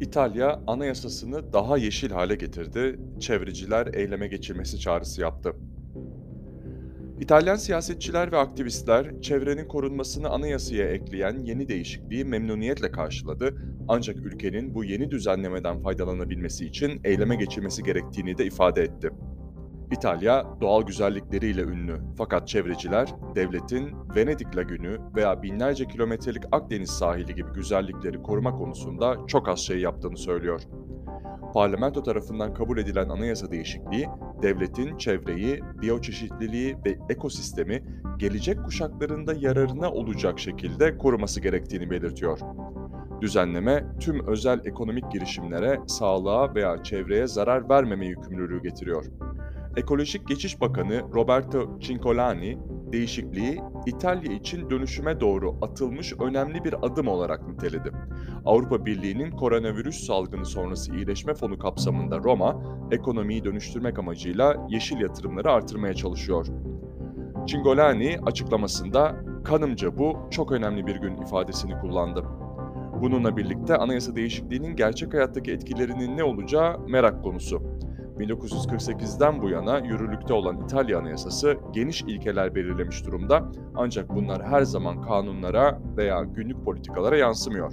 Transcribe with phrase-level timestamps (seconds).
[0.00, 5.52] İtalya anayasasını daha yeşil hale getirdi, çevreciler eyleme geçirmesi çağrısı yaptı.
[7.20, 13.56] İtalyan siyasetçiler ve aktivistler çevrenin korunmasını anayasaya ekleyen yeni değişikliği memnuniyetle karşıladı
[13.88, 19.10] ancak ülkenin bu yeni düzenlemeden faydalanabilmesi için eyleme geçirmesi gerektiğini de ifade etti.
[19.92, 27.52] İtalya doğal güzellikleriyle ünlü fakat çevreciler devletin Venedik Lagünü veya binlerce kilometrelik Akdeniz sahili gibi
[27.54, 30.62] güzellikleri koruma konusunda çok az şey yaptığını söylüyor.
[31.54, 34.08] Parlamento tarafından kabul edilen anayasa değişikliği,
[34.42, 37.84] devletin çevreyi, biyoçeşitliliği ve ekosistemi
[38.18, 42.38] gelecek kuşaklarında yararına olacak şekilde koruması gerektiğini belirtiyor.
[43.20, 49.04] Düzenleme, tüm özel ekonomik girişimlere, sağlığa veya çevreye zarar vermeme yükümlülüğü getiriyor.
[49.78, 52.58] Ekolojik Geçiş Bakanı Roberto Cincolani,
[52.92, 57.92] değişikliği İtalya için dönüşüme doğru atılmış önemli bir adım olarak niteledi.
[58.44, 65.94] Avrupa Birliği'nin koronavirüs salgını sonrası iyileşme fonu kapsamında Roma, ekonomiyi dönüştürmek amacıyla yeşil yatırımları artırmaya
[65.94, 66.46] çalışıyor.
[67.46, 72.24] Cingolani açıklamasında kanımca bu çok önemli bir gün ifadesini kullandı.
[73.02, 77.62] Bununla birlikte anayasa değişikliğinin gerçek hayattaki etkilerinin ne olacağı merak konusu.
[78.18, 85.02] 1948'den bu yana yürürlükte olan İtalya Anayasası geniş ilkeler belirlemiş durumda ancak bunlar her zaman
[85.02, 87.72] kanunlara veya günlük politikalara yansımıyor.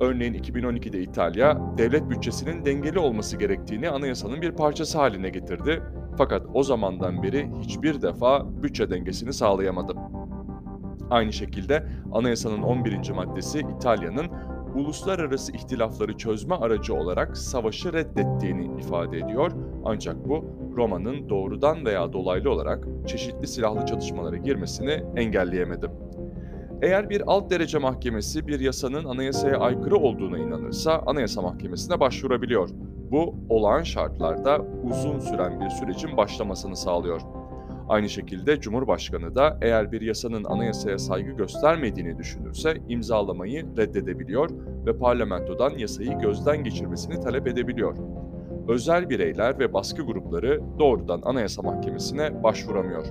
[0.00, 5.82] Örneğin 2012'de İtalya, devlet bütçesinin dengeli olması gerektiğini anayasanın bir parçası haline getirdi
[6.18, 9.94] fakat o zamandan beri hiçbir defa bütçe dengesini sağlayamadı.
[11.10, 13.10] Aynı şekilde anayasanın 11.
[13.10, 14.26] maddesi İtalya'nın
[14.74, 19.52] uluslararası ihtilafları çözme aracı olarak savaşı reddettiğini ifade ediyor
[19.84, 20.44] ancak bu
[20.76, 25.90] Roma'nın doğrudan veya dolaylı olarak çeşitli silahlı çatışmalara girmesini engelleyemedi.
[26.82, 32.68] Eğer bir alt derece mahkemesi bir yasanın anayasaya aykırı olduğuna inanırsa Anayasa Mahkemesi'ne başvurabiliyor.
[33.10, 34.58] Bu olağan şartlarda
[34.90, 37.20] uzun süren bir sürecin başlamasını sağlıyor.
[37.88, 44.50] Aynı şekilde Cumhurbaşkanı da eğer bir yasanın anayasaya saygı göstermediğini düşünürse imzalamayı reddedebiliyor
[44.86, 47.96] ve parlamentodan yasayı gözden geçirmesini talep edebiliyor.
[48.68, 53.06] Özel bireyler ve baskı grupları doğrudan Anayasa Mahkemesi'ne başvuramıyor.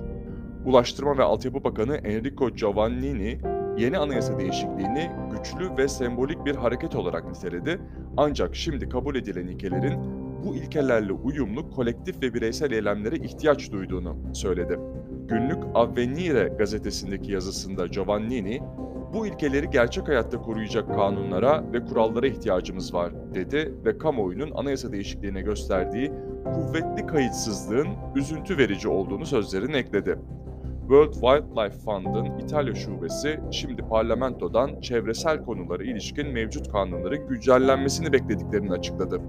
[0.66, 3.40] Ulaştırma ve Altyapı Bakanı Enrico Giovannini
[3.78, 7.80] yeni anayasa değişikliğini güçlü ve sembolik bir hareket olarak niteledi
[8.16, 9.98] ancak şimdi kabul edilen ilkelerin
[10.44, 14.78] bu ilkelerle uyumlu kolektif ve bireysel eylemlere ihtiyaç duyduğunu söyledi.
[15.28, 18.60] Günlük Avvenire gazetesindeki yazısında Giovannini,
[19.12, 25.40] bu ilkeleri gerçek hayatta koruyacak kanunlara ve kurallara ihtiyacımız var dedi ve kamuoyunun anayasa değişikliğine
[25.40, 26.12] gösterdiği
[26.44, 30.18] kuvvetli kayıtsızlığın üzüntü verici olduğunu sözlerine ekledi.
[30.80, 39.20] World Wildlife Fund'ın İtalya şubesi şimdi parlamentodan çevresel konulara ilişkin mevcut kanunların güncellenmesini beklediklerini açıkladı.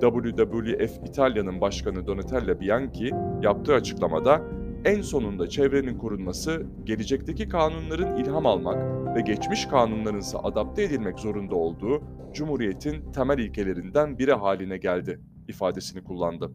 [0.00, 3.10] WWF İtalya'nın başkanı Donatella Bianchi
[3.42, 4.42] yaptığı açıklamada
[4.84, 11.54] en sonunda çevrenin korunması, gelecekteki kanunların ilham almak ve geçmiş kanunların ise adapte edilmek zorunda
[11.54, 12.02] olduğu
[12.32, 16.52] Cumhuriyet'in temel ilkelerinden biri haline geldi ifadesini kullandı.